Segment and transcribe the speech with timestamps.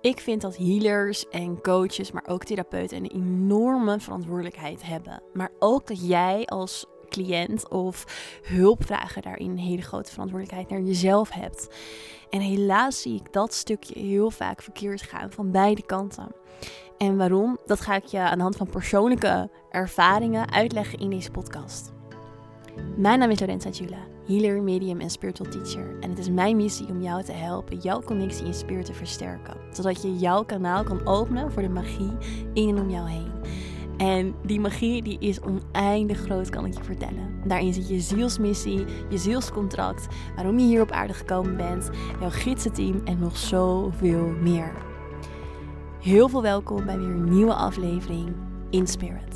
[0.00, 5.22] Ik vind dat healers en coaches, maar ook therapeuten een enorme verantwoordelijkheid hebben.
[5.32, 8.04] Maar ook dat jij als cliënt of
[8.42, 11.68] hulpvrager daarin een hele grote verantwoordelijkheid naar jezelf hebt.
[12.30, 16.34] En helaas zie ik dat stukje heel vaak verkeerd gaan van beide kanten.
[16.98, 17.58] En waarom?
[17.66, 21.92] Dat ga ik je aan de hand van persoonlijke ervaringen uitleggen in deze podcast.
[22.96, 25.96] Mijn naam is Lorenza Jula, healer, medium en spiritual teacher.
[26.00, 29.56] En het is mijn missie om jou te helpen jouw connectie in spirit te versterken.
[29.72, 32.12] Zodat je jouw kanaal kan openen voor de magie
[32.52, 33.30] in en om jou heen.
[33.96, 37.40] En die magie die is oneindig groot, kan ik je vertellen.
[37.46, 41.90] Daarin zit je zielsmissie, je zielscontract, waarom je hier op aarde gekomen bent,
[42.20, 44.72] jouw gidsenteam en nog zoveel meer.
[46.00, 48.34] Heel veel welkom bij weer een nieuwe aflevering
[48.70, 49.35] in Spirit.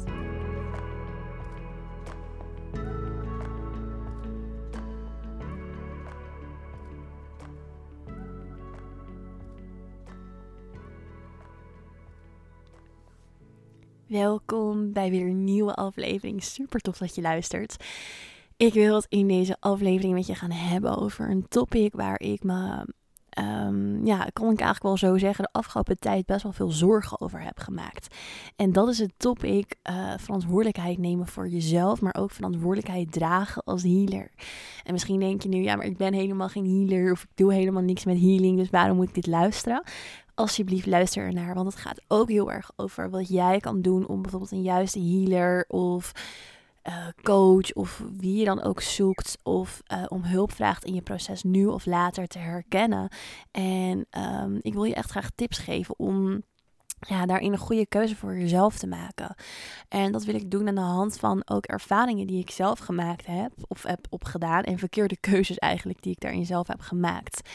[14.11, 16.43] Welkom bij weer een nieuwe aflevering.
[16.43, 17.85] Super tof dat je luistert.
[18.57, 22.43] Ik wil het in deze aflevering met je gaan hebben over een topic waar ik
[22.43, 22.87] me,
[23.39, 27.21] um, ja, kan ik eigenlijk wel zo zeggen, de afgelopen tijd best wel veel zorgen
[27.21, 28.15] over heb gemaakt.
[28.57, 33.83] En dat is het topic uh, verantwoordelijkheid nemen voor jezelf, maar ook verantwoordelijkheid dragen als
[33.83, 34.31] healer.
[34.85, 37.53] En misschien denk je nu, ja, maar ik ben helemaal geen healer of ik doe
[37.53, 39.83] helemaal niks met healing, dus waarom moet ik dit luisteren?
[40.35, 41.55] Alsjeblieft luister ernaar.
[41.55, 45.01] Want het gaat ook heel erg over wat jij kan doen om bijvoorbeeld een juiste
[45.01, 46.13] healer of
[46.89, 51.03] uh, coach of wie je dan ook zoekt of uh, om hulp vraagt in je
[51.03, 53.09] proces nu of later te herkennen.
[53.51, 54.07] En
[54.43, 56.43] um, ik wil je echt graag tips geven om
[57.09, 59.35] ja, daarin een goede keuze voor jezelf te maken.
[59.89, 63.27] En dat wil ik doen aan de hand van ook ervaringen die ik zelf gemaakt
[63.27, 67.49] heb of heb opgedaan en verkeerde keuzes eigenlijk die ik daarin zelf heb gemaakt.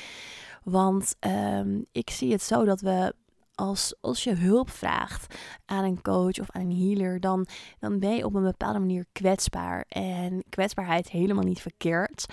[0.66, 3.14] Want um, ik zie het zo dat we
[3.56, 5.36] als, als je hulp vraagt
[5.66, 7.48] aan een coach of aan een healer, dan,
[7.80, 9.86] dan ben je op een bepaalde manier kwetsbaar.
[9.88, 12.26] En kwetsbaarheid helemaal niet verkeerd.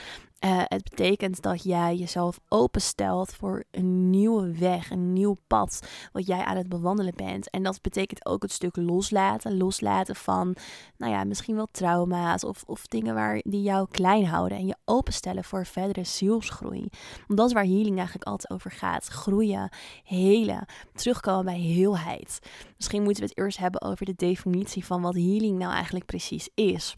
[0.44, 6.26] Uh, het betekent dat jij jezelf openstelt voor een nieuwe weg, een nieuw pad wat
[6.26, 7.50] jij aan het bewandelen bent.
[7.50, 9.56] En dat betekent ook het stuk loslaten.
[9.56, 10.56] Loslaten van,
[10.96, 14.58] nou ja, misschien wel trauma's of, of dingen waar die jou klein houden.
[14.58, 16.88] En je openstellen voor verdere zielsgroei.
[17.26, 19.06] Want dat is waar healing eigenlijk altijd over gaat.
[19.06, 19.70] Groeien,
[20.04, 20.64] helen,
[20.94, 22.38] terugkomen bij heelheid.
[22.76, 26.48] Misschien moeten we het eerst hebben over de definitie van wat healing nou eigenlijk precies
[26.54, 26.96] is.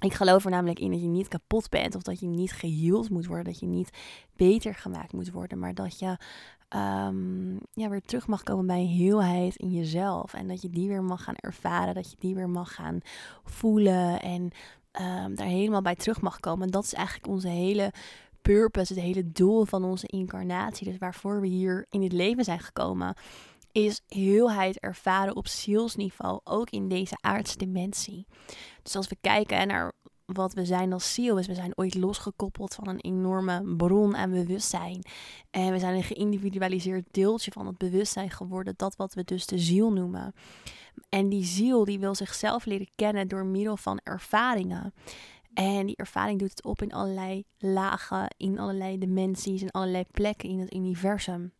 [0.00, 3.10] Ik geloof er namelijk in dat je niet kapot bent of dat je niet geheeld
[3.10, 3.90] moet worden, dat je niet
[4.36, 6.16] beter gemaakt moet worden, maar dat je
[6.76, 10.88] um, ja, weer terug mag komen bij een heelheid in jezelf en dat je die
[10.88, 13.00] weer mag gaan ervaren, dat je die weer mag gaan
[13.44, 14.42] voelen en
[15.00, 16.64] um, daar helemaal bij terug mag komen.
[16.64, 17.92] En dat is eigenlijk onze hele
[18.42, 22.60] purpose, het hele doel van onze incarnatie, dus waarvoor we hier in het leven zijn
[22.60, 23.14] gekomen
[23.72, 28.26] is heelheid ervaren op zielsniveau, ook in deze aardse dimensie.
[28.82, 29.92] Dus als we kijken naar
[30.32, 34.30] wat we zijn als ziel, is we zijn ooit losgekoppeld van een enorme bron aan
[34.30, 35.04] bewustzijn.
[35.50, 39.58] En we zijn een geïndividualiseerd deeltje van het bewustzijn geworden, dat wat we dus de
[39.58, 40.34] ziel noemen.
[41.08, 44.94] En die ziel die wil zichzelf leren kennen door middel van ervaringen.
[45.54, 50.48] En die ervaring doet het op in allerlei lagen, in allerlei dimensies, in allerlei plekken
[50.48, 51.52] in het universum.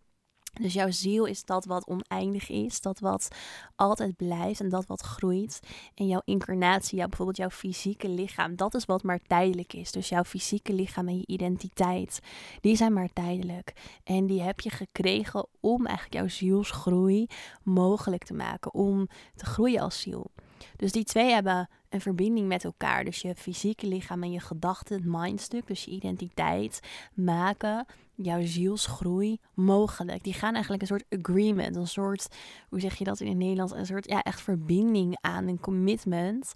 [0.52, 3.28] Dus jouw ziel is dat wat oneindig is, dat wat
[3.76, 5.60] altijd blijft en dat wat groeit.
[5.94, 9.92] En jouw incarnatie, jouw, bijvoorbeeld jouw fysieke lichaam, dat is wat maar tijdelijk is.
[9.92, 12.20] Dus jouw fysieke lichaam en je identiteit,
[12.60, 13.72] die zijn maar tijdelijk.
[14.04, 17.26] En die heb je gekregen om eigenlijk jouw zielsgroei
[17.62, 20.30] mogelijk te maken, om te groeien als ziel.
[20.76, 23.04] Dus die twee hebben een verbinding met elkaar.
[23.04, 26.80] Dus je fysieke lichaam en je gedachten, het mindstuk, dus je identiteit,
[27.14, 27.86] maken
[28.22, 30.22] jouw zielsgroei mogelijk.
[30.22, 32.28] Die gaan eigenlijk een soort agreement, een soort,
[32.68, 36.52] hoe zeg je dat in het Nederlands, een soort ja, echt verbinding aan, een commitment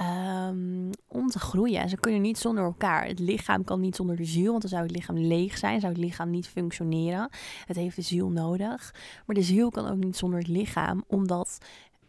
[0.00, 1.80] um, om te groeien.
[1.80, 3.06] En ze kunnen niet zonder elkaar.
[3.06, 5.92] Het lichaam kan niet zonder de ziel, want dan zou het lichaam leeg zijn, zou
[5.92, 7.30] het lichaam niet functioneren.
[7.66, 8.94] Het heeft de ziel nodig.
[9.26, 11.58] Maar de ziel kan ook niet zonder het lichaam, omdat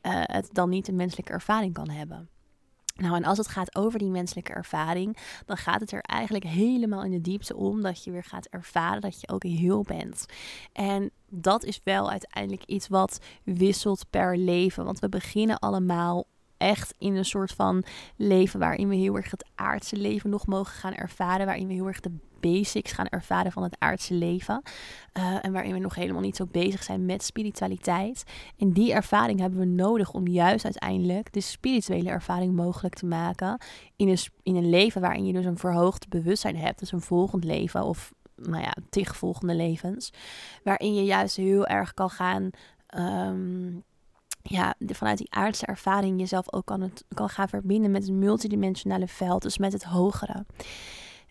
[0.02, 2.30] uh, het dan niet een menselijke ervaring kan hebben.
[3.00, 7.04] Nou, en als het gaat over die menselijke ervaring, dan gaat het er eigenlijk helemaal
[7.04, 10.26] in de diepte om dat je weer gaat ervaren dat je ook heel bent.
[10.74, 14.86] En dat is wel uiteindelijk iets wat wisselt per leven.
[14.86, 16.26] Want we beginnen allemaal
[16.58, 17.84] echt in een soort van
[18.16, 21.46] leven waarin we heel erg het aardse leven nog mogen gaan ervaren.
[21.46, 24.62] Waarin we heel erg de basics gaan ervaren van het aardse leven.
[25.18, 28.24] Uh, en waarin we nog helemaal niet zo bezig zijn met spiritualiteit.
[28.58, 33.62] En die ervaring hebben we nodig om juist uiteindelijk de spirituele ervaring mogelijk te maken.
[33.96, 36.80] In een, in een leven waarin je dus een verhoogd bewustzijn hebt.
[36.80, 40.14] Dus een volgend leven of nou ja, tig volgende levens.
[40.64, 42.50] Waarin je juist heel erg kan gaan
[42.88, 43.72] ehm,
[44.42, 49.08] ja, vanuit die aardse ervaring jezelf ook kan, het, kan gaan verbinden met het multidimensionale
[49.08, 50.46] veld, dus met het hogere.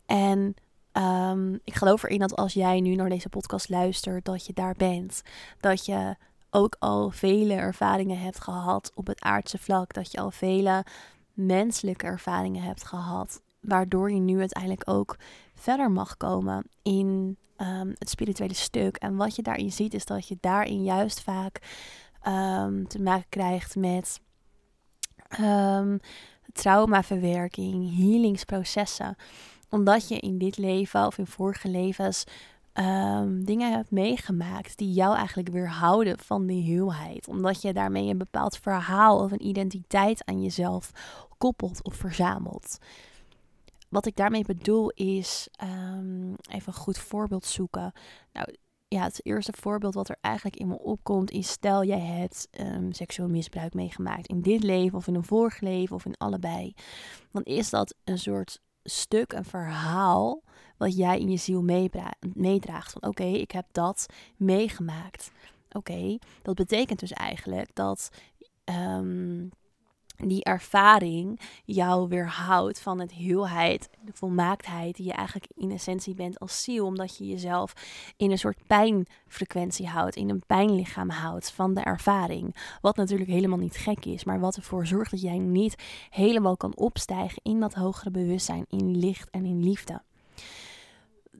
[0.06, 0.54] En
[1.02, 4.74] ehm, ik geloof erin dat als jij nu naar deze podcast luistert, dat je daar
[4.76, 5.22] bent.
[5.60, 6.16] Dat je
[6.50, 9.94] ook al vele ervaringen hebt gehad op het aardse vlak.
[9.94, 10.84] Dat je al vele
[11.32, 13.42] menselijke ervaringen hebt gehad.
[13.60, 15.16] Waardoor je nu uiteindelijk ook
[15.54, 18.96] verder mag komen in ehm, het spirituele stuk.
[18.96, 21.60] En wat je daarin ziet, is dat je daarin juist vaak
[22.26, 24.20] um, te maken krijgt met
[25.40, 26.00] um,
[26.52, 29.16] traumaverwerking, healingsprocessen.
[29.70, 32.24] Omdat je in dit leven of in vorige levens
[32.74, 37.28] um, dingen hebt meegemaakt die jou eigenlijk weerhouden van die heelheid.
[37.28, 40.90] Omdat je daarmee een bepaald verhaal of een identiteit aan jezelf
[41.38, 42.78] koppelt of verzamelt.
[43.88, 45.48] Wat ik daarmee bedoel is,
[46.50, 47.92] even een goed voorbeeld zoeken.
[48.32, 48.54] Nou,
[48.88, 52.92] ja, het eerste voorbeeld wat er eigenlijk in me opkomt is: stel jij hebt um,
[52.92, 56.74] seksueel misbruik meegemaakt in dit leven of in een vorig leven of in allebei.
[57.32, 60.42] Dan is dat een soort stuk, een verhaal
[60.76, 61.62] wat jij in je ziel
[62.34, 62.92] meedraagt.
[62.92, 64.06] Van oké, ik heb dat
[64.36, 65.30] meegemaakt.
[65.72, 68.10] Oké, dat betekent dus eigenlijk dat
[68.64, 69.50] um,
[70.26, 76.38] die ervaring jou weerhoudt van het heelheid, de volmaaktheid die je eigenlijk in essentie bent
[76.38, 77.72] als ziel, omdat je jezelf
[78.16, 82.56] in een soort pijnfrequentie houdt, in een pijnlichaam houdt van de ervaring.
[82.80, 86.76] Wat natuurlijk helemaal niet gek is, maar wat ervoor zorgt dat jij niet helemaal kan
[86.76, 90.00] opstijgen in dat hogere bewustzijn, in licht en in liefde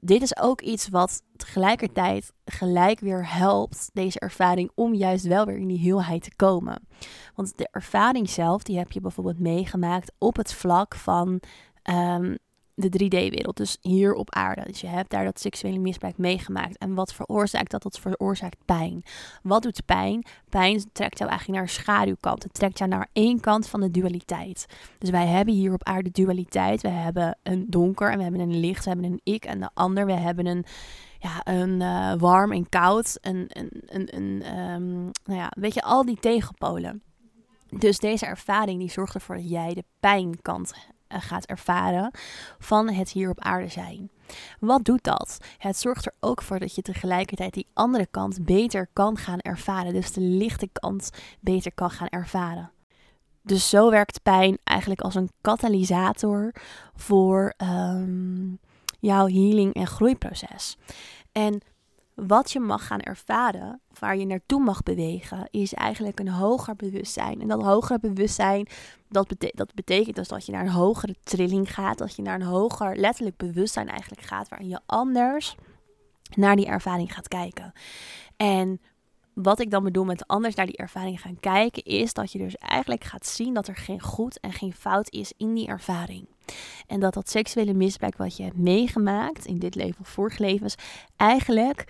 [0.01, 5.57] dit is ook iets wat tegelijkertijd gelijk weer helpt, deze ervaring, om juist wel weer
[5.57, 6.87] in die heelheid te komen.
[7.35, 11.41] Want de ervaring zelf, die heb je bijvoorbeeld meegemaakt op het vlak van
[11.89, 12.37] um,
[12.79, 14.63] de 3D-wereld, dus hier op aarde.
[14.65, 16.77] Dus je hebt daar dat seksuele misbruik meegemaakt.
[16.77, 17.83] En wat veroorzaakt dat?
[17.83, 19.03] Dat veroorzaakt pijn.
[19.43, 20.25] Wat doet pijn?
[20.49, 22.43] Pijn trekt jou eigenlijk naar een schaduwkant.
[22.43, 24.65] Het trekt jou naar één kant van de dualiteit.
[24.97, 26.81] Dus wij hebben hier op aarde dualiteit.
[26.81, 28.83] We hebben een donker en we hebben een licht.
[28.83, 30.05] We hebben een ik en de ander.
[30.05, 30.65] We hebben een
[31.19, 33.17] ja, een uh, warm en koud.
[33.21, 37.01] Een, een, een, een um, nou ja, weet je, al die tegenpolen.
[37.69, 40.79] Dus deze ervaring die zorgt ervoor dat jij de pijnkant eh,
[41.09, 42.11] gaat ervaren
[42.59, 44.11] van het hier op aarde zijn.
[44.59, 45.37] Wat doet dat?
[45.57, 49.93] Het zorgt er ook voor dat je tegelijkertijd die andere kant beter kan gaan ervaren.
[49.93, 51.09] Dus de lichte kant
[51.39, 52.71] beter kan gaan ervaren.
[53.41, 56.53] Dus zo werkt pijn eigenlijk als een katalysator
[56.95, 58.59] voor um,
[58.99, 60.77] jouw healing en groeiproces.
[61.31, 61.61] En
[62.27, 67.41] wat je mag gaan ervaren, waar je naartoe mag bewegen, is eigenlijk een hoger bewustzijn.
[67.41, 68.67] En dat hogere bewustzijn,
[69.09, 72.47] dat, dat betekent dus dat je naar een hogere trilling gaat, dat je naar een
[72.47, 75.55] hoger letterlijk bewustzijn eigenlijk gaat, waarin je anders
[76.35, 77.71] naar die ervaring gaat kijken.
[78.37, 78.81] En
[79.33, 82.55] wat ik dan bedoel met anders naar die ervaring gaan kijken, is dat je dus
[82.55, 86.27] eigenlijk gaat zien dat er geen goed en geen fout is in die ervaring.
[86.87, 90.75] En dat dat seksuele misbruik wat je hebt meegemaakt in dit leven of vorige levens,
[91.15, 91.85] eigenlijk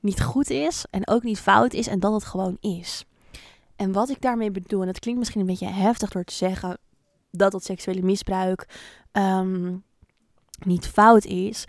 [0.00, 3.04] niet goed is en ook niet fout is en dat het gewoon is.
[3.76, 6.78] En wat ik daarmee bedoel, en dat klinkt misschien een beetje heftig door te zeggen
[7.30, 8.68] dat dat seksuele misbruik
[9.12, 9.76] ehm,
[10.64, 11.64] niet fout is,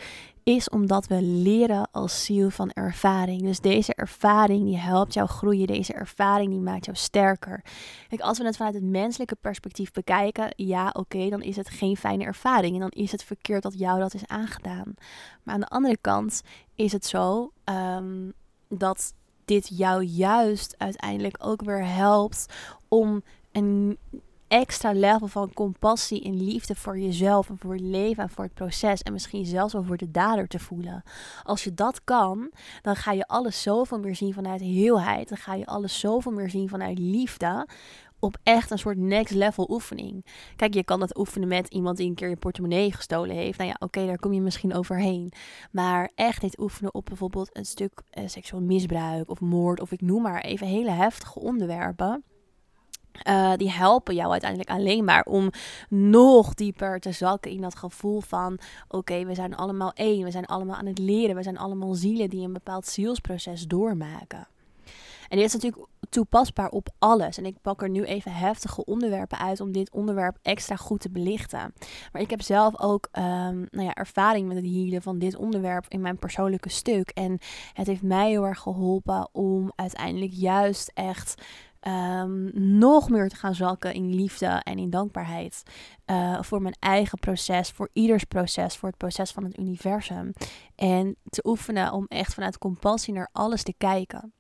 [0.56, 3.42] is omdat we leren als ziel van ervaring.
[3.42, 7.64] Dus deze ervaring die helpt jou groeien, deze ervaring die maakt jou sterker.
[8.08, 11.98] Kijk, als we het vanuit het menselijke perspectief bekijken, ja, oké, dan is het geen
[11.98, 14.94] fijne ervaring en dan is het verkeerd dat jou dat is aangedaan.
[15.44, 16.42] Maar aan de andere kant
[16.76, 18.34] is het zo um,
[18.68, 19.14] dat
[19.46, 22.46] dit jou juist uiteindelijk ook weer helpt
[22.88, 23.98] om een
[24.50, 28.54] extra level van compassie en liefde voor jezelf en voor het leven en voor het
[28.54, 31.04] proces en misschien zelfs wel voor de dader te voelen.
[31.44, 32.52] Als je dat kan,
[32.82, 35.30] dan ga je alles zoveel meer zien vanuit heelheid.
[35.30, 37.68] Dan ga je alles zoveel meer zien vanuit liefde.
[38.20, 40.26] Op echt een soort next level oefening.
[40.56, 43.58] Kijk, je kan dat oefenen met iemand die een keer je portemonnee gestolen heeft.
[43.58, 45.32] Nou ja, oké, daar kom je misschien overheen.
[45.72, 49.82] Maar echt dit oefenen op bijvoorbeeld een stuk uh, seksueel misbruik of moord.
[49.82, 52.24] Of ik noem maar even hele heftige onderwerpen
[53.28, 55.52] uh, die helpen jou uiteindelijk alleen maar om
[55.90, 60.46] nog dieper te zakken in dat gevoel van: oké, we zijn allemaal één, we zijn
[60.46, 64.48] allemaal aan het leren, we zijn allemaal zielen die een bepaald zielsproces doormaken.
[65.30, 67.38] En dit is natuurlijk toepasbaar op alles.
[67.38, 71.10] En ik pak er nu even heftige onderwerpen uit om dit onderwerp extra goed te
[71.10, 71.74] belichten.
[72.12, 75.86] Maar ik heb zelf ook um, nou ja, ervaring met het healen van dit onderwerp
[75.88, 77.10] in mijn persoonlijke stuk.
[77.10, 77.40] En
[77.74, 81.44] het heeft mij heel erg geholpen om uiteindelijk juist echt
[81.80, 85.64] Ehm, nog meer te gaan zakken in liefde en in dankbaarheid.
[86.06, 90.34] Uh, voor mijn eigen proces, voor ieders proces, voor het proces van het universum.
[90.76, 94.34] En te oefenen om echt vanuit compassie naar alles te kijken.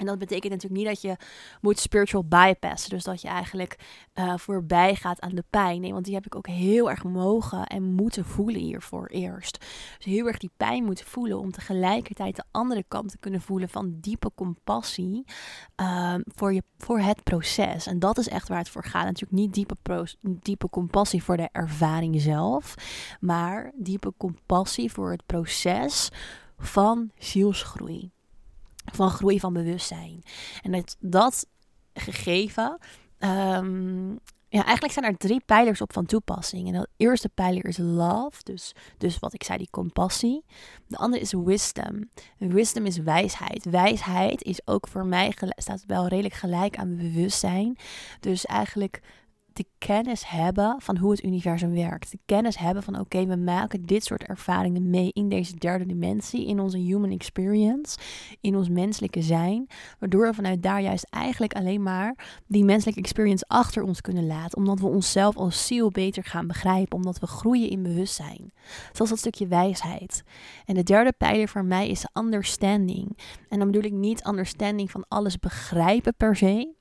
[0.00, 1.16] En dat betekent natuurlijk niet dat je
[1.60, 2.90] moet spiritual bypassen.
[2.90, 3.78] Dus dat je eigenlijk
[4.14, 5.80] uh, voorbij gaat aan de pijn.
[5.80, 9.58] Nee, want die heb ik ook heel erg mogen en moeten voelen hiervoor eerst.
[9.96, 13.68] Dus heel erg die pijn moeten voelen om tegelijkertijd de andere kant te kunnen voelen
[13.68, 15.24] van diepe compassie
[15.80, 17.86] uh, voor, je, voor het proces.
[17.86, 19.04] En dat is echt waar het voor gaat.
[19.04, 22.74] Natuurlijk niet diepe, diepe compassie voor de ervaring zelf,
[23.20, 26.08] maar diepe compassie voor het proces
[26.58, 28.10] van zielsgroei
[28.92, 30.22] van groei van bewustzijn.
[30.62, 31.46] En dat, dat
[31.94, 32.78] gegeven.
[33.18, 34.18] Um,
[34.48, 36.66] ja, eigenlijk zijn er drie pijlers op van toepassing.
[36.66, 40.44] En de eerste pijler is love, dus, dus wat ik zei, die compassie.
[40.86, 42.08] De andere is wisdom.
[42.38, 43.64] wisdom is wijsheid.
[43.64, 47.76] Wijsheid is ook voor mij, staat wel redelijk gelijk aan bewustzijn.
[48.20, 49.00] Dus eigenlijk
[49.52, 52.10] de kennis hebben van hoe het universum werkt.
[52.10, 56.46] De kennis hebben van oké, we maken dit soort ervaringen mee in deze derde dimensie,
[56.46, 57.98] in onze human experience,
[58.40, 59.66] in ons menselijke zijn.
[59.98, 64.58] Waardoor we vanuit daar juist eigenlijk alleen maar die menselijke experience achter ons kunnen laten.
[64.58, 66.96] Omdat we onszelf als ziel beter gaan begrijpen.
[66.96, 68.52] Omdat we groeien in bewustzijn.
[68.92, 70.22] Zoals dat stukje wijsheid.
[70.64, 73.18] En de derde pijler voor mij is understanding.
[73.48, 76.78] En dan bedoel ik niet understanding van alles begrijpen per se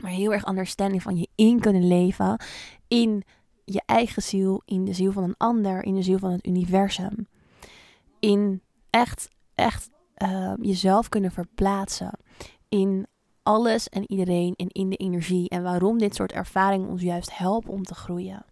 [0.00, 2.40] maar heel erg understanding van je in kunnen leven
[2.88, 3.22] in
[3.64, 7.26] je eigen ziel, in de ziel van een ander, in de ziel van het universum.
[8.18, 9.90] In echt, echt
[10.22, 12.18] uh, jezelf kunnen verplaatsen
[12.68, 13.06] in
[13.42, 15.48] alles en iedereen en in de energie.
[15.48, 18.44] En waarom dit soort ervaringen ons juist helpen om te groeien.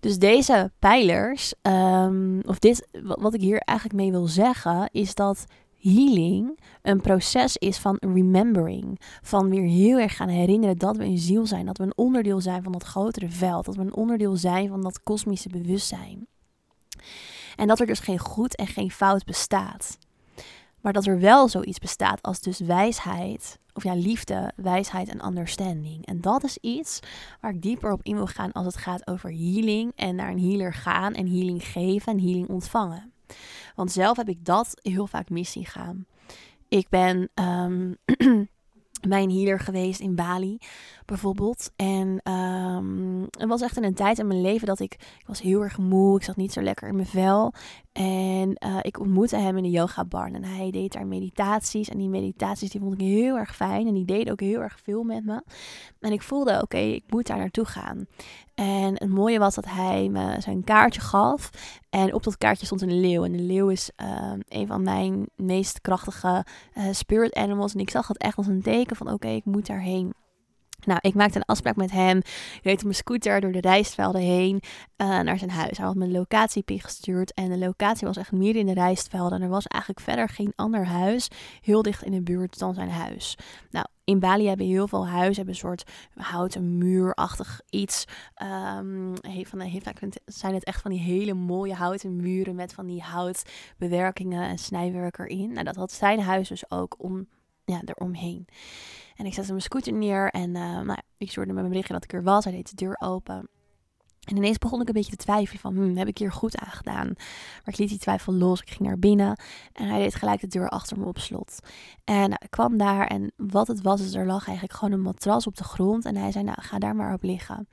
[0.00, 5.44] Dus deze pijlers, um, of dit, wat ik hier eigenlijk mee wil zeggen, is dat
[5.82, 9.00] healing een proces is van remembering.
[9.22, 11.66] Van weer heel erg gaan herinneren dat we een ziel zijn.
[11.66, 13.64] Dat we een onderdeel zijn van dat grotere veld.
[13.64, 16.26] Dat we een onderdeel zijn van dat kosmische bewustzijn.
[17.56, 19.98] En dat er dus geen goed en geen fout bestaat.
[20.80, 23.58] Maar dat er wel zoiets bestaat als dus wijsheid.
[23.72, 26.06] Of ja, liefde, wijsheid en understanding.
[26.06, 27.00] En dat is iets
[27.40, 29.92] waar ik dieper op in wil gaan als het gaat over healing.
[29.94, 33.11] En naar een healer gaan en healing geven en healing ontvangen.
[33.74, 36.06] Want zelf heb ik dat heel vaak mis zien gaan.
[36.68, 37.96] Ik ben um,
[39.08, 40.58] mijn healer geweest in Bali
[41.04, 41.70] bijvoorbeeld.
[41.76, 45.40] En um, het was echt in een tijd in mijn leven dat ik, ik was
[45.40, 46.16] heel erg moe.
[46.16, 47.52] Ik zat niet zo lekker in mijn vel.
[47.92, 50.30] En uh, ik ontmoette hem in de yoga bar.
[50.32, 51.88] En hij deed daar meditaties.
[51.88, 53.86] En die meditaties die vond ik heel erg fijn.
[53.86, 55.42] En die deden ook heel erg veel met me.
[56.00, 58.06] En ik voelde, oké, ik moet daar naartoe gaan.
[58.54, 61.50] En het mooie was dat hij me zijn kaartje gaf.
[61.90, 63.24] En op dat kaartje stond een leeuw.
[63.24, 67.74] En de leeuw is uh, een van mijn meest krachtige uh, spirit animals.
[67.74, 70.14] En ik zag het echt als een teken van oké, ik moet daarheen.
[70.84, 72.16] Nou, ik maakte een afspraak met hem.
[72.18, 74.60] Ik reed op mijn scooter door de rijstvelden heen
[74.96, 75.76] uh, naar zijn huis.
[75.76, 77.34] Hij had me locatie gestuurd.
[77.34, 79.38] En de locatie was echt meer in de rijstvelden.
[79.38, 81.28] En er was eigenlijk verder geen ander huis
[81.60, 83.36] heel dicht in de buurt dan zijn huis.
[83.70, 88.04] Nou, in Bali hebben heel veel huizen hebben een soort houten muurachtig iets.
[88.78, 92.86] Um, van de, vaak zijn het echt van die hele mooie houten muren met van
[92.86, 95.52] die houtbewerkingen en snijwerk erin.
[95.52, 97.26] Nou, dat had zijn huis dus ook om,
[97.72, 98.46] ja, eromheen.
[99.16, 102.04] En ik zette mijn scooter neer en uh, nou, ik stuurde met mijn berichtje dat
[102.04, 102.44] ik er was.
[102.44, 103.48] Hij deed de deur open.
[104.22, 106.70] En ineens begon ik een beetje te twijfelen van, hm, heb ik hier goed aan
[106.70, 107.06] gedaan?
[107.16, 109.40] Maar ik liet die twijfel los, ik ging naar binnen
[109.72, 111.58] en hij deed gelijk de deur achter me op slot.
[112.04, 115.02] En nou, ik kwam daar en wat het was, is er lag eigenlijk gewoon een
[115.02, 117.68] matras op de grond en hij zei, nou ga daar maar op liggen.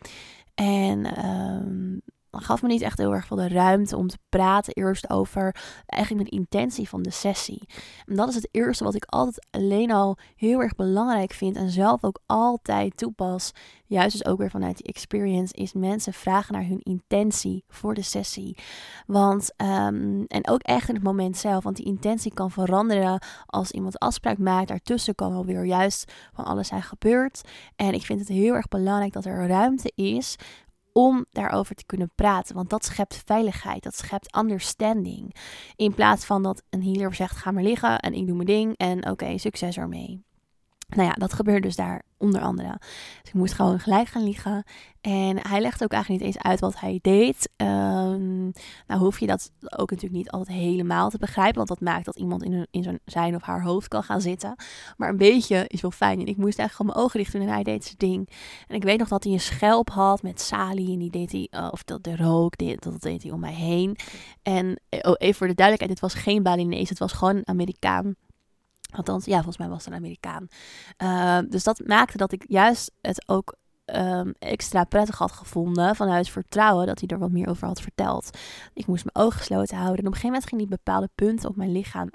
[0.55, 4.73] En um, gaf me niet echt heel erg veel de ruimte om te praten.
[4.73, 5.55] Eerst over
[5.85, 7.67] eigenlijk mijn intentie van de sessie.
[8.05, 11.55] En dat is het eerste wat ik altijd alleen al heel erg belangrijk vind.
[11.55, 13.51] En zelf ook altijd toepas.
[13.85, 15.53] Juist dus ook weer vanuit die experience.
[15.53, 18.57] Is mensen vragen naar hun intentie voor de sessie.
[19.07, 21.63] Want, um, en ook echt in het moment zelf.
[21.63, 24.67] Want die intentie kan veranderen als iemand afspraak maakt.
[24.67, 27.41] Daartussen kan alweer juist van alles zijn gebeurd.
[27.75, 30.37] En ik vind het heel erg belangrijk dat er ruimte is
[30.99, 32.55] om daarover te kunnen praten.
[32.55, 35.35] Want dat schept veiligheid, dat schept understanding.
[35.75, 38.77] In plaats van dat een healer zegt: ga maar liggen en ik doe mijn ding
[38.77, 40.27] en oké, succes ermee.
[40.89, 42.77] Nou ja, dat gebeurde dus daar onder andere.
[43.21, 44.63] Dus ik moest gewoon gelijk gaan liggen.
[45.01, 47.49] En hij legde ook eigenlijk niet eens uit wat hij deed.
[47.57, 48.51] Um,
[48.87, 51.55] nou hoef je dat ook natuurlijk niet altijd helemaal te begrijpen.
[51.55, 54.55] Want dat maakt dat iemand in, in zijn, zijn of haar hoofd kan gaan zitten.
[54.97, 56.19] Maar een beetje is wel fijn.
[56.19, 58.29] En ik moest eigenlijk gewoon mijn ogen dicht doen en hij deed zijn ding.
[58.67, 60.91] En ik weet nog dat hij een schelp had met salie.
[60.91, 63.53] En die deed hij, uh, of dat de rook, dit, dat deed hij om mij
[63.53, 63.97] heen.
[64.43, 66.89] En oh, even voor de duidelijkheid, dit was geen Balinese.
[66.89, 68.15] Het was gewoon een Amerikaan.
[68.89, 70.47] Althans, ja, volgens mij was het een Amerikaan.
[70.97, 73.57] Uh, dus dat maakte dat ik juist het ook
[73.95, 78.37] um, extra prettig had gevonden vanuit vertrouwen dat hij er wat meer over had verteld.
[78.73, 81.49] Ik moest mijn ogen gesloten houden en op een gegeven moment ging hij bepaalde punten
[81.49, 82.09] op mijn lichaam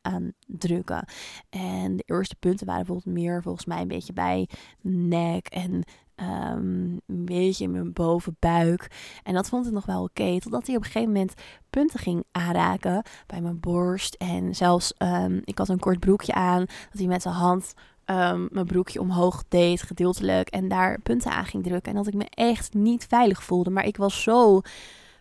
[0.00, 1.04] aandrukken.
[1.50, 4.48] En de eerste punten waren bijvoorbeeld meer volgens mij een beetje bij
[4.80, 5.84] nek en
[6.22, 8.90] Um, een beetje in mijn bovenbuik.
[9.22, 10.38] En dat vond ik nog wel oké.
[10.38, 11.34] totdat hij op een gegeven moment
[11.70, 14.14] punten ging aanraken bij mijn borst.
[14.14, 16.60] En zelfs, um, ik had een kort broekje aan.
[16.60, 17.74] Dat hij met zijn hand
[18.06, 20.48] um, mijn broekje omhoog deed, gedeeltelijk.
[20.48, 21.92] En daar punten aan ging drukken.
[21.92, 23.70] En dat ik me echt niet veilig voelde.
[23.70, 24.60] Maar ik was zo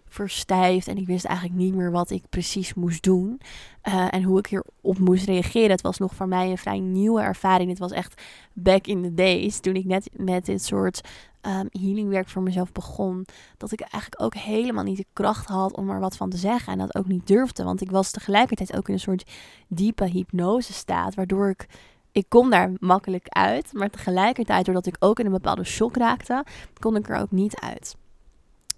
[0.10, 3.42] verstijfd en ik wist eigenlijk niet meer wat ik precies moest doen.
[3.88, 5.72] Uh, en hoe ik hierop moest reageren.
[5.72, 7.70] Het was nog voor mij een vrij nieuwe ervaring.
[7.70, 8.22] Het was echt
[8.54, 9.60] back in the days.
[9.60, 11.02] Toen ik net met dit soort
[11.42, 13.26] um, healingwerk voor mezelf begon.
[13.58, 16.74] Dat ik eigenlijk ook helemaal niet de kracht had om er wat van te zeggen.
[16.74, 17.64] En dat ook niet durfde.
[17.64, 19.32] Want ik was tegelijkertijd ook in een soort
[19.68, 21.16] diepe hypnose staat.
[21.16, 21.68] Waardoor ik
[22.12, 23.74] ik kom daar makkelijk uit.
[23.74, 26.46] Maar tegelijkertijd, doordat ik ook in een bepaalde shock raakte,
[26.80, 27.96] kon ik er ook niet uit.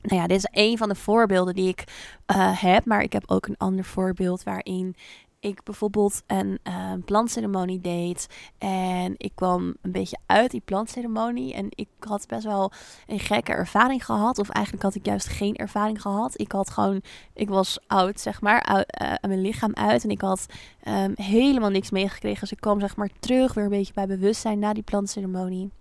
[0.01, 1.83] Nou ja, dit is een van de voorbeelden die ik
[2.35, 2.85] uh, heb.
[2.85, 4.95] Maar ik heb ook een ander voorbeeld waarin
[5.41, 8.27] ik bijvoorbeeld een uh, plantceremonie deed.
[8.57, 11.53] En ik kwam een beetje uit die plantceremonie.
[11.53, 12.71] En ik had best wel
[13.07, 14.39] een gekke ervaring gehad.
[14.39, 16.39] Of eigenlijk had ik juist geen ervaring gehad.
[16.39, 17.01] Ik had gewoon,
[17.33, 20.03] ik was oud, zeg maar, uit, uh, mijn lichaam uit.
[20.03, 20.45] En ik had
[20.87, 22.39] um, helemaal niks meegekregen.
[22.39, 25.71] Dus ik kwam zeg maar terug weer een beetje bij bewustzijn na die plantceremonie.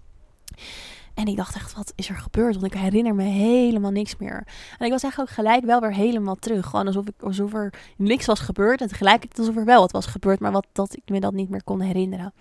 [1.15, 2.55] En ik dacht echt, wat is er gebeurd?
[2.61, 4.47] Want ik herinner me helemaal niks meer.
[4.79, 6.67] En ik was eigenlijk ook gelijk wel weer helemaal terug.
[6.67, 8.81] Gewoon alsof, ik, alsof er niks was gebeurd.
[8.81, 10.41] En tegelijkertijd alsof er wel wat was gebeurd.
[10.41, 12.33] Maar wat, dat ik me dat niet meer kon herinneren.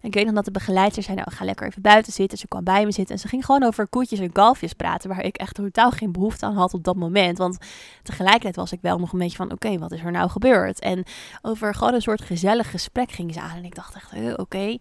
[0.00, 2.38] En ik weet nog dat de begeleidster zei, nou ga lekker even buiten zitten.
[2.38, 3.14] Ze kwam bij me zitten.
[3.14, 5.08] En ze ging gewoon over koetjes en kalfjes praten.
[5.08, 7.38] Waar ik echt totaal geen behoefte aan had op dat moment.
[7.38, 7.58] Want
[8.02, 10.80] tegelijkertijd was ik wel nog een beetje van, oké, wat is er nou gebeurd?
[10.80, 11.04] En
[11.42, 13.56] over gewoon een soort gezellig gesprek ging ze aan.
[13.56, 14.76] En ik dacht echt, oké.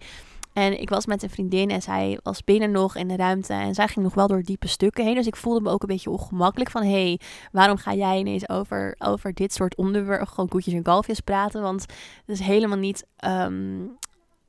[0.54, 3.54] En ik was met een vriendin en zij was binnen nog in de ruimte.
[3.54, 5.16] En zij ging nog wel door diepe stukken heen.
[5.16, 6.84] Dus ik voelde me ook een beetje ongemakkelijk van...
[6.84, 7.20] hé, hey,
[7.52, 10.28] waarom ga jij ineens over, over dit soort onderwerpen...
[10.28, 11.62] gewoon koetjes en kalfjes praten?
[11.62, 11.82] Want
[12.26, 13.06] het is helemaal niet...
[13.18, 13.82] Ehm,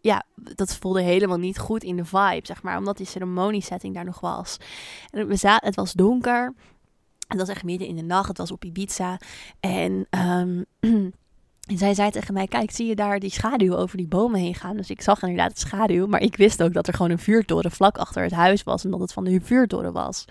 [0.01, 2.79] ja, dat voelde helemaal niet goed in de vibe, zeg maar.
[2.79, 4.57] Omdat die ceremoniesetting daar nog was.
[5.11, 6.55] En we zaten, het was donker.
[7.29, 8.29] Het was echt midden in de nacht.
[8.29, 9.19] Het was op Ibiza.
[9.61, 10.07] En...
[10.11, 10.65] Um,
[11.65, 14.55] En zij zei tegen mij: Kijk, zie je daar die schaduw over die bomen heen
[14.55, 14.77] gaan?
[14.77, 16.07] Dus ik zag inderdaad de schaduw.
[16.07, 18.85] Maar ik wist ook dat er gewoon een vuurtoren vlak achter het huis was.
[18.85, 20.25] En dat het van de vuurtoren was.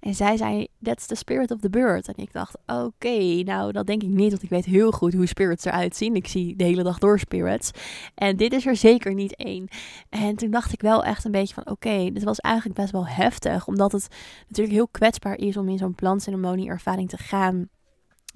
[0.00, 2.08] En zij zei: That's the spirit of the bird.
[2.08, 4.30] En ik dacht: Oké, nou dat denk ik niet.
[4.30, 6.14] Want ik weet heel goed hoe spirits eruit zien.
[6.14, 7.70] Ik zie de hele dag door spirits.
[8.14, 9.68] En dit is er zeker niet één.
[10.08, 13.06] En toen dacht ik wel echt een beetje van: Oké, dit was eigenlijk best wel
[13.06, 13.66] heftig.
[13.66, 14.08] Omdat het
[14.48, 17.68] natuurlijk heel kwetsbaar is om in zo'n plantceremonie ervaring te gaan.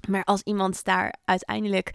[0.07, 1.91] Maar als iemand daar uiteindelijk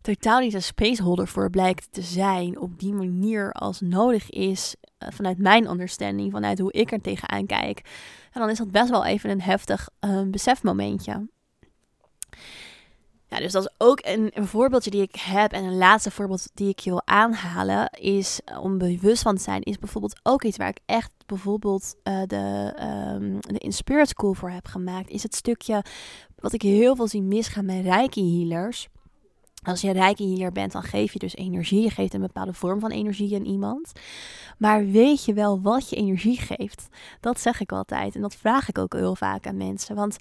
[0.00, 5.08] totaal niet een spaceholder voor blijkt te zijn op die manier als nodig is, uh,
[5.12, 7.80] vanuit mijn understanding, vanuit hoe ik er tegenaan kijk,
[8.32, 11.26] dan is dat best wel even een heftig uh, besefmomentje.
[13.28, 15.52] Ja, dus dat is ook een, een, voorbeeldje die ik heb.
[15.52, 19.42] En een laatste voorbeeld die ik je wil aanhalen, is uh, om bewust van te
[19.42, 22.74] zijn, is bijvoorbeeld ook iets waar ik echt bijvoorbeeld uh, de,
[23.14, 25.10] um, de Inspirit School voor heb gemaakt.
[25.10, 25.84] Is het stukje
[26.38, 28.88] wat ik heel veel zie misgaan met Reiki healers.
[29.62, 31.82] Als je Reiki healer bent, dan geef je dus energie.
[31.82, 33.92] Je geeft een bepaalde vorm van energie aan iemand.
[34.58, 36.88] Maar weet je wel wat je energie geeft?
[37.20, 38.14] Dat zeg ik altijd.
[38.14, 39.94] En dat vraag ik ook heel vaak aan mensen.
[39.94, 40.16] Want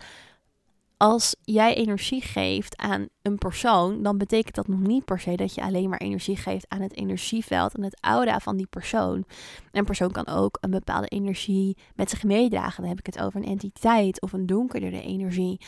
[0.98, 5.54] als jij energie geeft aan een persoon, dan betekent dat nog niet per se dat
[5.54, 9.26] je alleen maar energie geeft aan het energieveld en het aura van die persoon.
[9.72, 12.82] Een persoon kan ook een bepaalde energie met zich meedragen.
[12.82, 15.62] Dan heb ik het over een entiteit of een donkerdere energie.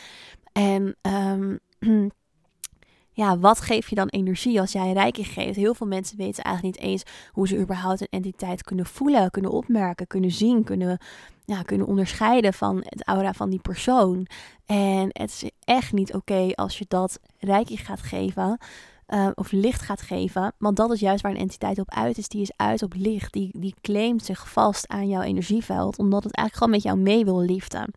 [0.52, 1.60] En um,
[3.20, 5.56] ja, wat geef je dan energie als jij rijking geeft?
[5.56, 7.02] Heel veel mensen weten eigenlijk niet eens
[7.32, 10.98] hoe ze überhaupt een entiteit kunnen voelen, kunnen opmerken, kunnen zien, kunnen,
[11.44, 14.26] ja, kunnen onderscheiden van het aura van die persoon.
[14.66, 18.58] En het is echt niet oké als je dat rijking gaat geven.
[19.14, 20.52] Uh, of licht gaat geven.
[20.58, 22.28] Want dat is juist waar een entiteit op uit is.
[22.28, 23.32] Die is uit op licht.
[23.32, 25.98] Die, die claimt zich vast aan jouw energieveld.
[25.98, 27.92] Omdat het eigenlijk gewoon met jou mee wil liften.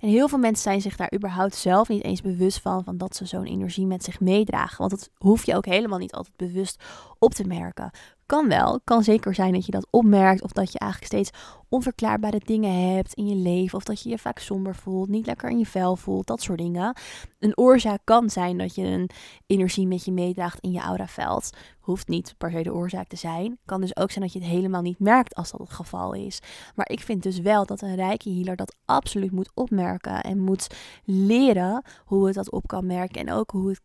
[0.00, 2.84] En heel veel mensen zijn zich daar überhaupt zelf niet eens bewust van.
[2.84, 4.78] Van dat ze zo'n energie met zich meedragen.
[4.78, 6.82] Want dat hoef je ook helemaal niet altijd bewust
[7.18, 7.90] op te merken.
[8.26, 8.80] Kan wel.
[8.84, 10.42] Kan zeker zijn dat je dat opmerkt.
[10.42, 11.30] Of dat je eigenlijk steeds
[11.68, 13.78] onverklaarbare dingen hebt in je leven.
[13.78, 15.08] Of dat je je vaak somber voelt.
[15.08, 16.26] Niet lekker in je vel voelt.
[16.26, 16.96] Dat soort dingen.
[17.38, 19.10] Een oorzaak kan zijn dat je een
[19.46, 21.50] energie met je meedraagt in je auraveld.
[21.80, 23.58] Hoeft niet per se de oorzaak te zijn.
[23.64, 26.38] Kan dus ook zijn dat je het helemaal niet merkt als dat het geval is.
[26.74, 30.20] Maar ik vind dus wel dat een rijke healer dat absoluut moet opmerken.
[30.20, 30.66] En moet
[31.04, 33.20] leren hoe het dat op kan merken.
[33.20, 33.80] En ook hoe het,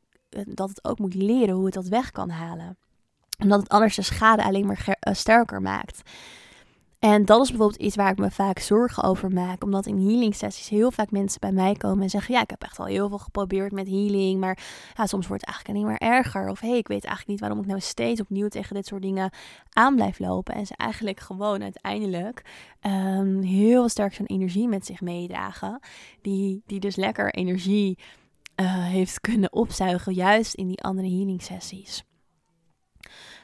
[0.58, 2.78] dat het ook moet leren hoe het dat weg kan halen.
[3.38, 6.02] Omdat het anders de schade alleen maar sterker maakt.
[7.00, 9.64] En dat is bijvoorbeeld iets waar ik me vaak zorgen over maak.
[9.64, 12.64] Omdat in healing sessies heel vaak mensen bij mij komen en zeggen: Ja, ik heb
[12.64, 14.40] echt al heel veel geprobeerd met healing.
[14.40, 14.58] Maar
[14.96, 16.50] ja, soms wordt het eigenlijk alleen maar erger.
[16.50, 19.32] Of hey, ik weet eigenlijk niet waarom ik nou steeds opnieuw tegen dit soort dingen
[19.70, 20.54] aan blijf lopen.
[20.54, 22.42] En ze eigenlijk gewoon uiteindelijk
[22.82, 25.80] um, heel sterk zo'n energie met zich meedragen.
[26.22, 27.98] Die, die dus lekker energie
[28.62, 32.07] uh, heeft kunnen opzuigen, juist in die andere healing sessies.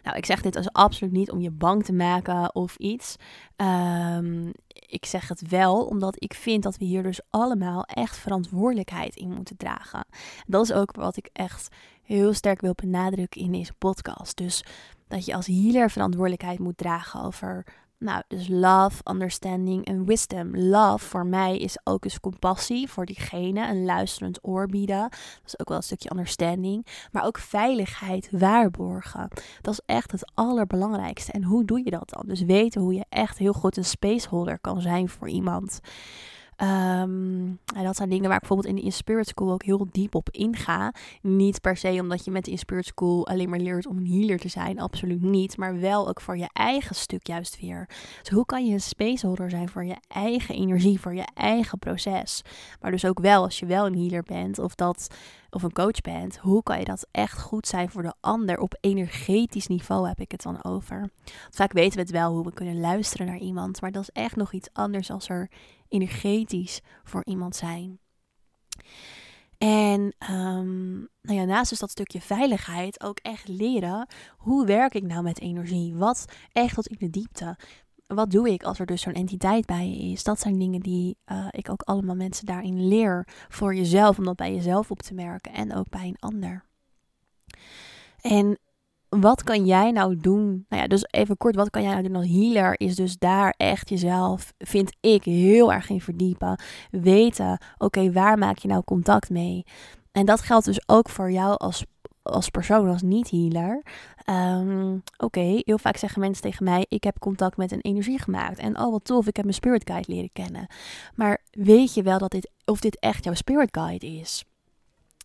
[0.04, 3.16] Nou, ik zeg dit als absoluut niet om je bang te maken of iets.
[3.56, 9.16] Um, ik zeg het wel omdat ik vind dat we hier dus allemaal echt verantwoordelijkheid
[9.16, 10.06] in moeten dragen.
[10.48, 14.38] Dat is ook wat ik echt heel sterk wil benadrukken in deze podcast.
[14.38, 14.64] Dus
[15.08, 17.64] dat je als healer verantwoordelijkheid moet dragen over
[18.04, 20.58] nou, dus love, understanding en wisdom.
[20.58, 25.02] Love voor mij is ook eens compassie voor diegene, een luisterend oor bieden.
[25.10, 26.86] Dat is ook wel een stukje understanding.
[27.12, 29.28] Maar ook veiligheid waarborgen.
[29.62, 31.32] Dat is echt het allerbelangrijkste.
[31.32, 32.24] En hoe doe je dat dan?
[32.28, 35.80] Dus weten hoe je echt heel goed een spaceholder kan zijn voor iemand.
[36.58, 40.16] Um, en dat zijn dingen waar ik bijvoorbeeld in de Inspirit School ook heel diep
[40.16, 40.94] op inga.
[41.22, 44.40] Niet per se omdat je met de Inspirit School alleen maar leert om een healer
[44.40, 45.58] te zijn, absoluut niet.
[45.58, 47.90] Maar wel ook voor je eigen stuk juist weer.
[48.20, 52.42] Dus hoe kan je een spaceholder zijn voor je eigen energie, voor je eigen proces?
[52.82, 55.08] Maar dus ook wel als je wel een healer bent of dat
[55.54, 58.60] of een coach bent, hoe kan je dat echt goed zijn voor de ander?
[58.60, 61.10] Op energetisch niveau heb ik het dan over.
[61.50, 64.36] vaak weten we het wel hoe we kunnen luisteren naar iemand, maar dat is echt
[64.36, 65.50] nog iets anders als er
[65.94, 68.00] energetisch voor iemand zijn.
[69.58, 75.04] En um, nou ja, naast dus dat stukje veiligheid ook echt leren hoe werk ik
[75.04, 75.96] nou met energie?
[75.96, 77.58] Wat echt tot in de diepte?
[78.08, 80.24] Wat doe ik als er dus zo'n entiteit bij je is?
[80.24, 84.36] Dat zijn dingen die uh, ik ook allemaal mensen daarin leer voor jezelf, om dat
[84.36, 86.66] bij jezelf op te merken en ook bij een ander.
[88.22, 88.58] En
[89.20, 90.66] wat kan jij nou doen?
[90.70, 92.80] Nou ja, dus even kort, wat kan jij nou doen als healer?
[92.80, 96.62] Is dus daar echt jezelf, vind ik, heel erg in verdiepen.
[96.92, 99.66] Weten, oké, waar maak je nou contact mee?
[100.12, 101.86] En dat geldt dus ook voor jou als,
[102.22, 103.84] als persoon, als niet-healer.
[104.30, 108.58] Um, oké, heel vaak zeggen mensen tegen mij: Ik heb contact met een energie gemaakt.
[108.58, 110.68] En oh, wat tof, ik heb mijn spirit guide leren kennen.
[111.16, 114.46] Maar weet je wel dat dit, of dit echt jouw spirit guide is?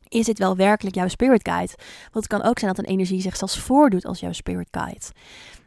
[0.08, 1.72] Is dit wel werkelijk jouw spirit guide?
[2.12, 5.04] Want het kan ook zijn dat een energie zich zelfs voordoet als jouw spirit guide.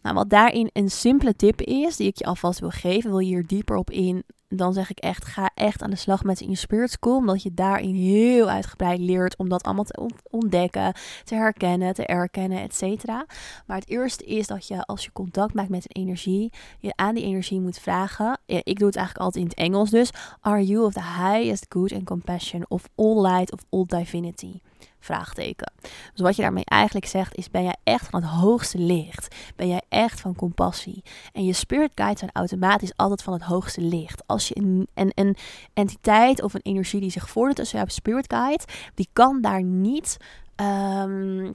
[0.01, 3.27] Nou, wat daarin een simpele tip is, die ik je alvast wil geven, wil je
[3.27, 6.57] hier dieper op in, dan zeg ik echt, ga echt aan de slag met in
[6.57, 7.15] Spirit School.
[7.15, 12.61] Omdat je daarin heel uitgebreid leert om dat allemaal te ontdekken, te herkennen, te erkennen,
[12.61, 13.25] et cetera.
[13.65, 17.15] Maar het eerste is dat je als je contact maakt met een energie, je aan
[17.15, 18.39] die energie moet vragen.
[18.45, 20.11] ik doe het eigenlijk altijd in het Engels dus.
[20.41, 24.59] Are you of the highest good and compassion of all light of all divinity?
[25.03, 25.71] Vraagteken.
[25.81, 29.35] Dus wat je daarmee eigenlijk zegt is: ben jij echt van het hoogste licht?
[29.55, 31.03] Ben jij echt van compassie?
[31.33, 34.23] En je spirit guides zijn automatisch altijd van het hoogste licht.
[34.27, 35.35] Als je een, een, een
[35.73, 38.63] entiteit of een energie die zich voordoet als jouw spirit guide,
[38.95, 40.17] die kan daar niet.
[40.55, 41.53] Um,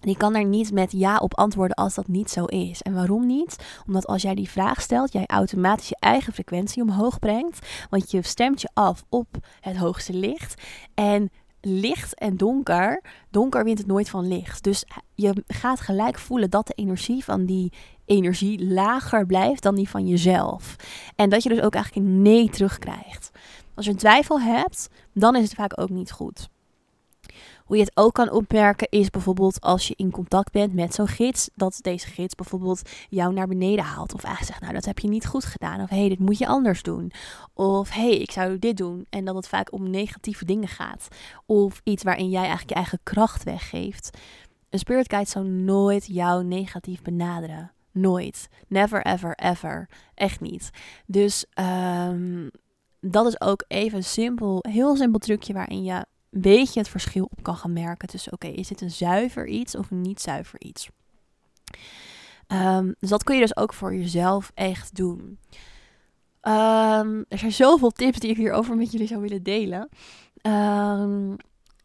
[0.00, 2.82] die kan daar niet met ja op antwoorden als dat niet zo is.
[2.82, 3.56] En waarom niet?
[3.86, 7.66] Omdat als jij die vraag stelt, jij automatisch je eigen frequentie omhoog brengt.
[7.90, 9.26] Want je stemt je af op
[9.60, 10.62] het hoogste licht.
[10.94, 11.30] En
[11.68, 14.64] licht en donker, donker wint het nooit van licht.
[14.64, 17.72] Dus je gaat gelijk voelen dat de energie van die
[18.04, 20.76] energie lager blijft dan die van jezelf.
[21.16, 23.30] En dat je dus ook eigenlijk een nee terugkrijgt.
[23.74, 26.48] Als je een twijfel hebt, dan is het vaak ook niet goed.
[27.68, 31.08] Hoe je het ook kan opmerken is bijvoorbeeld als je in contact bent met zo'n
[31.08, 34.14] gids, dat deze gids bijvoorbeeld jou naar beneden haalt.
[34.14, 35.80] Of eigenlijk zegt, nou dat heb je niet goed gedaan.
[35.80, 37.12] Of hé, hey, dit moet je anders doen.
[37.54, 39.06] Of hé, hey, ik zou dit doen.
[39.10, 41.08] En dat het vaak om negatieve dingen gaat.
[41.46, 44.18] Of iets waarin jij eigenlijk je eigen kracht weggeeft.
[44.70, 47.72] Een spirit guide zou nooit jou negatief benaderen.
[47.92, 48.48] Nooit.
[48.68, 49.88] Never, ever, ever.
[50.14, 50.70] Echt niet.
[51.06, 52.50] Dus um,
[53.00, 56.04] dat is ook even simpel, heel simpel trucje waarin je
[56.40, 59.90] beetje het verschil op kan gaan merken tussen oké, is dit een zuiver iets of
[59.90, 60.88] een niet zuiver iets.
[62.48, 65.38] Um, dus dat kun je dus ook voor jezelf echt doen.
[66.42, 69.88] Um, er zijn zoveel tips die ik hierover met jullie zou willen delen.
[70.42, 71.36] Um,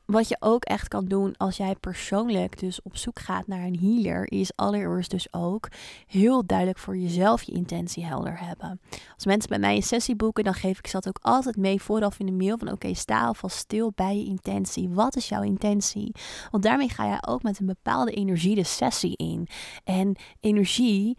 [0.06, 3.80] wat je ook echt kan doen als jij persoonlijk dus op zoek gaat naar een
[3.80, 5.68] healer, is allereerst dus ook
[6.08, 8.82] heel duidelijk voor jezelf je intentie helder hebben.
[9.16, 11.82] Als mensen bij mij een sessie boeken, dan geef ik ze dat ook altijd mee
[11.82, 14.89] vooraf in de mail van oké, sta alvast stil bij je intentie.
[14.89, 16.16] Wat is jouw intentie?
[16.52, 19.48] Want daarmee ga je ook met een bepaalde energie de sessie in.
[19.84, 21.18] En energie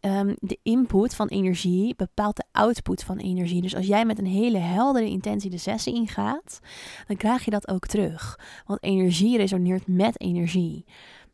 [0.00, 3.62] um, de input van energie bepaalt de output van energie.
[3.62, 6.60] Dus als jij met een hele heldere intentie de sessie ingaat,
[7.06, 8.38] dan krijg je dat ook terug.
[8.66, 10.84] Want energie resoneert met energie.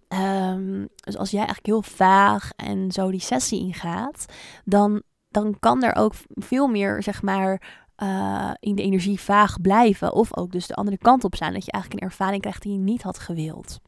[0.09, 4.27] Ehm, dus als jij eigenlijk heel vaag en zo die sessie ingaat,
[4.65, 10.13] dan, dan kan er ook veel meer, zeg maar, uh, in de energie vaag blijven.
[10.13, 11.53] Of ook dus de andere kant op zijn.
[11.53, 13.81] Dat je eigenlijk een ervaring krijgt die je niet had gewild.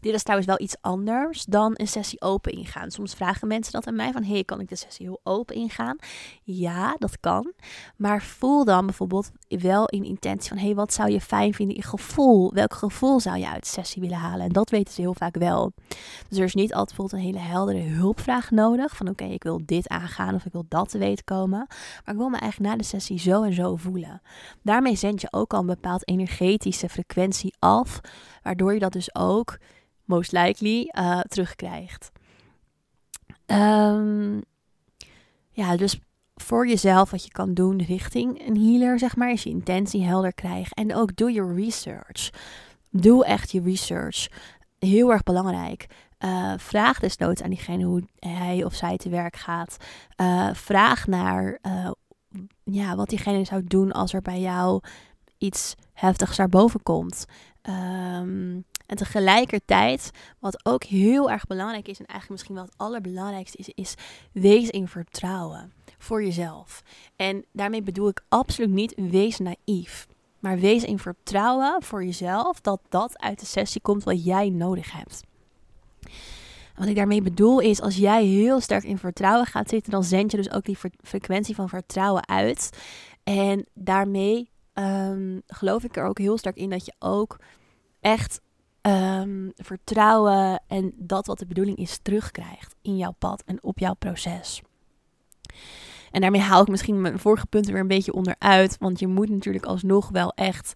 [0.00, 2.90] Dit is trouwens wel iets anders dan een sessie open ingaan.
[2.90, 5.96] Soms vragen mensen dat aan mij van, hey, kan ik de sessie heel open ingaan?
[6.42, 7.52] Ja, dat kan.
[7.96, 11.82] Maar voel dan bijvoorbeeld wel in intentie van, hey, wat zou je fijn vinden in
[11.82, 12.52] gevoel?
[12.52, 14.46] Welk gevoel zou je uit de sessie willen halen?
[14.46, 15.72] En dat weten ze heel vaak wel.
[16.28, 18.96] Dus er is niet altijd bijvoorbeeld een hele heldere hulpvraag nodig.
[18.96, 21.66] Van oké, ik wil dit aangaan of ik wil dat te weten komen.
[21.68, 24.20] Maar ik wil me eigenlijk na de sessie zo en zo voelen.
[24.62, 28.00] Daarmee zend je ook al een bepaald energetische frequentie af.
[28.42, 29.58] Waardoor je dat dus ook
[30.08, 32.10] most likely uh, terugkrijgt.
[33.46, 34.42] Um,
[35.50, 36.00] ja, dus
[36.34, 40.34] voor jezelf wat je kan doen richting een healer, zeg maar, is je intentie helder
[40.34, 40.72] krijgen.
[40.72, 42.30] En ook doe je research.
[42.90, 44.28] Doe echt je research.
[44.78, 45.86] Heel erg belangrijk.
[46.24, 49.76] Uh, vraag desnoods aan diegene hoe hij of zij te werk gaat.
[50.20, 51.58] Uh, vraag naar
[52.64, 54.82] ja, wat diegene zou doen als er bij jou
[55.38, 57.24] iets heftigs naar boven komt.
[57.62, 63.56] Um, en tegelijkertijd, wat ook heel erg belangrijk is, en eigenlijk misschien wel het allerbelangrijkste
[63.56, 63.94] is, is
[64.32, 66.82] wees in vertrouwen voor jezelf.
[67.16, 70.06] En daarmee bedoel ik absoluut niet wees naïef.
[70.38, 74.92] Maar wees in vertrouwen voor jezelf dat dat uit de sessie komt wat jij nodig
[74.92, 75.20] hebt.
[76.76, 80.30] Wat ik daarmee bedoel is, als jij heel sterk in vertrouwen gaat zitten, dan zend
[80.30, 82.70] je dus ook die frequentie van vertrouwen uit.
[83.24, 87.36] En daarmee um, geloof ik er ook heel sterk in dat je ook
[88.00, 88.40] echt
[88.88, 93.94] um, vertrouwen en dat wat de bedoeling is terugkrijgt in jouw pad en op jouw
[93.94, 94.62] proces.
[96.10, 98.76] En daarmee haal ik misschien mijn vorige punten weer een beetje onderuit.
[98.78, 100.72] Want je moet natuurlijk alsnog wel echt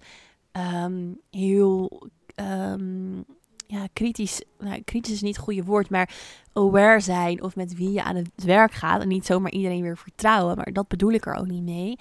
[0.84, 2.02] um, heel
[2.36, 3.24] um,
[3.66, 4.42] ja, kritisch.
[4.58, 6.14] Nou, kritisch is niet het goede woord, maar
[6.52, 9.02] aware zijn of met wie je aan het werk gaat.
[9.02, 10.56] En niet zomaar iedereen weer vertrouwen.
[10.56, 11.96] Maar dat bedoel ik er ook niet mee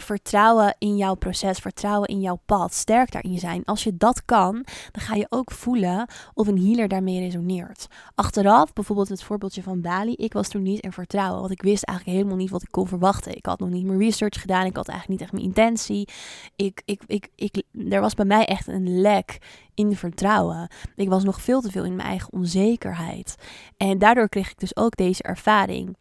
[0.00, 3.64] vertrouwen in jouw proces, vertrouwen in jouw pad, sterk daarin zijn.
[3.64, 4.52] Als je dat kan,
[4.92, 7.86] dan ga je ook voelen of een healer daarmee resoneert.
[8.14, 11.84] Achteraf, bijvoorbeeld het voorbeeldje van Bali, ik was toen niet in vertrouwen, want ik wist
[11.84, 13.36] eigenlijk helemaal niet wat ik kon verwachten.
[13.36, 16.08] Ik had nog niet meer research gedaan, ik had eigenlijk niet echt mijn intentie.
[16.56, 19.38] Ik, ik, ik, ik, er was bij mij echt een lek
[19.74, 20.68] in vertrouwen.
[20.96, 23.36] Ik was nog veel te veel in mijn eigen onzekerheid.
[23.76, 25.96] En daardoor kreeg ik dus ook deze ervaring.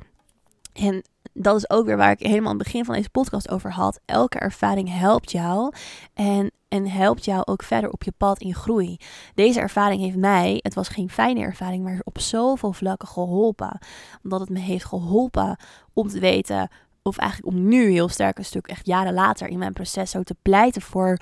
[0.74, 1.04] En
[1.38, 4.00] dat is ook weer waar ik helemaal aan het begin van deze podcast over had.
[4.06, 5.74] Elke ervaring helpt jou
[6.13, 8.98] en, en helpt jou ook verder op je pad in groei.
[9.34, 13.80] Deze ervaring heeft mij, het was geen fijne ervaring, maar op zoveel vlakken geholpen.
[14.24, 15.58] Omdat het me heeft geholpen
[15.93, 16.69] om te weten
[17.02, 20.24] of eigenlijk om nu heel sterk een stuk, echt jaren later in mijn proces zo
[20.24, 21.17] te pleiten voor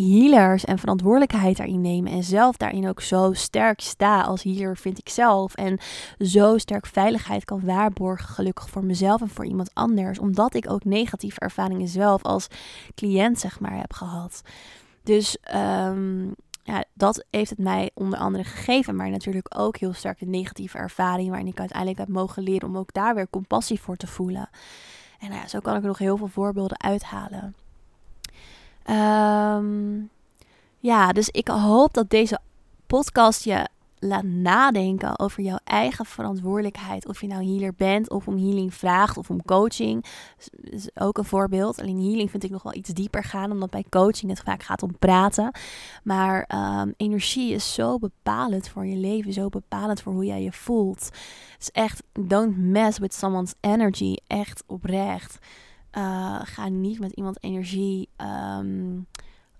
[0.00, 2.12] healers en verantwoordelijkheid daarin nemen.
[2.12, 5.54] En zelf daarin ook zo sterk sta als healer, vind ik zelf.
[5.54, 5.78] En
[6.18, 10.18] zo sterk veiligheid kan waarborgen, gelukkig voor mezelf en voor iemand anders.
[10.18, 12.46] Omdat ik ook negatieve ervaringen zelf als
[12.94, 14.42] cliënt, zeg maar, heb gehad.
[15.02, 18.96] Dus um, ja, dat heeft het mij onder andere gegeven.
[18.96, 21.28] Maar natuurlijk ook heel sterk de negatieve ervaring.
[21.28, 24.48] Waarin ik uiteindelijk heb mogen leren om ook daar weer compassie voor te voelen.
[25.18, 27.54] En nou ja, zo kan ik er nog heel veel voorbeelden uithalen.
[28.86, 30.10] Um,
[30.78, 32.38] ja, dus ik hoop dat deze
[32.86, 33.68] podcast je
[34.00, 37.06] laat nadenken over jouw eigen verantwoordelijkheid.
[37.06, 40.04] Of je nou healer bent, of om healing vraagt, of om coaching.
[40.94, 41.80] Ook een voorbeeld.
[41.80, 44.82] Alleen healing vind ik nog wel iets dieper gaan, omdat bij coaching het vaak gaat
[44.82, 45.50] om praten.
[46.02, 46.48] Maar
[46.80, 51.04] um, energie is zo bepalend voor je leven, zo bepalend voor hoe jij je voelt.
[51.04, 54.16] Het is echt, don't mess with someone's energy.
[54.26, 55.38] Echt oprecht.
[55.92, 58.08] Uh, ga niet met iemand energie.
[58.58, 59.06] Um,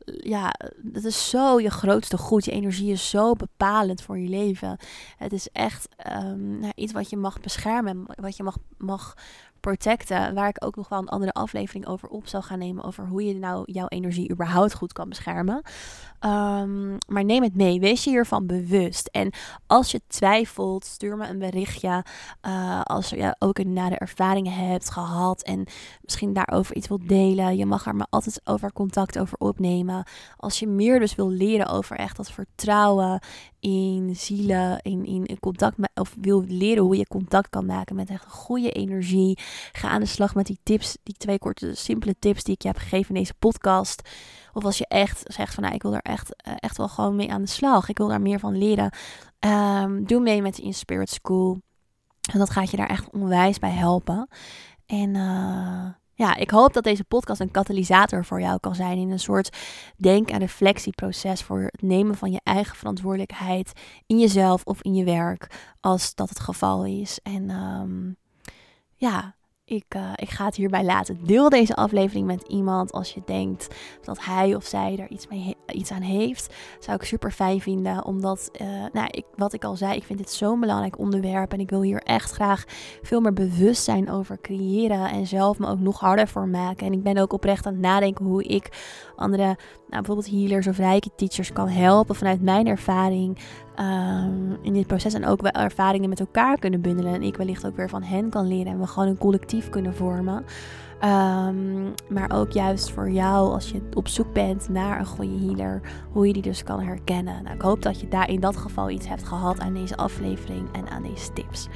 [0.04, 2.44] ja, dat is zo je grootste goed.
[2.44, 4.78] Je energie is zo bepalend voor je leven.
[5.16, 9.14] Het is echt um, nou, iets wat je mag beschermen, wat je mag, mag
[9.60, 10.34] protecten.
[10.34, 12.84] Waar ik ook nog wel een andere aflevering over op zal gaan nemen.
[12.84, 15.62] Over hoe je nou jouw energie überhaupt goed kan beschermen.
[16.24, 17.80] Um, maar neem het mee.
[17.80, 19.08] Wees je hiervan bewust.
[19.08, 19.32] En
[19.66, 22.04] als je twijfelt, stuur me een berichtje.
[22.46, 25.42] Uh, als je ook een nare ervaringen hebt gehad.
[25.42, 25.66] En
[26.02, 27.56] misschien daarover iets wilt delen.
[27.56, 30.06] Je mag er maar altijd over contact over opnemen.
[30.36, 33.20] Als je meer dus wil leren over echt dat vertrouwen
[33.60, 38.10] in zielen, in, in contact met, of wil leren hoe je contact kan maken met
[38.10, 39.38] echt goede energie.
[39.72, 42.68] Ga aan de slag met die tips, die twee korte, simpele tips die ik je
[42.68, 44.08] heb gegeven in deze podcast.
[44.52, 47.16] Of als je echt zegt van nou, ik wil er echt, eh, echt wel gewoon
[47.16, 47.88] mee aan de slag.
[47.88, 48.92] Ik wil daar meer van leren.
[49.40, 51.60] Um, doe mee met de Inspirit School.
[52.32, 54.28] En dat gaat je daar echt onwijs bij helpen.
[54.86, 55.86] En uh,
[56.20, 59.56] ja, ik hoop dat deze podcast een katalysator voor jou kan zijn in een soort
[59.96, 63.72] denk- en reflectieproces voor het nemen van je eigen verantwoordelijkheid
[64.06, 67.18] in jezelf of in je werk, als dat het geval is.
[67.22, 68.16] En um,
[68.94, 69.34] ja,
[69.70, 71.18] ik, uh, ik ga het hierbij laten.
[71.24, 75.56] Deel deze aflevering met iemand als je denkt dat hij of zij er iets, mee
[75.66, 76.54] iets aan heeft.
[76.78, 78.04] Zou ik super fijn vinden.
[78.04, 81.52] Omdat, uh, nou, ik, wat ik al zei, ik vind dit zo'n belangrijk onderwerp.
[81.52, 82.64] En ik wil hier echt graag
[83.02, 85.10] veel meer bewustzijn over creëren.
[85.10, 86.86] En zelf me ook nog harder voor maken.
[86.86, 88.68] En ik ben ook oprecht aan het nadenken hoe ik
[89.16, 89.56] andere, nou,
[89.88, 93.38] bijvoorbeeld healers of rijke teachers kan helpen vanuit mijn ervaring.
[93.80, 97.14] Um, in dit proces en ook wel ervaringen met elkaar kunnen bundelen.
[97.14, 99.94] En ik wellicht ook weer van hen kan leren en we gewoon een collectief kunnen
[99.94, 100.44] vormen.
[101.04, 105.80] Um, maar ook juist voor jou als je op zoek bent naar een goede healer,
[106.12, 107.42] hoe je die dus kan herkennen.
[107.42, 110.68] Nou, ik hoop dat je daar in dat geval iets hebt gehad aan deze aflevering
[110.72, 111.68] en aan deze tips.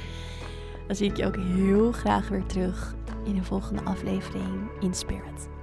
[0.87, 5.54] Dan zie ik je ook heel graag weer terug in de volgende aflevering in Spirit.